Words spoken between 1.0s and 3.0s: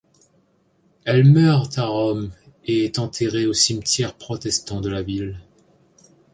Elle meurt à Rome et est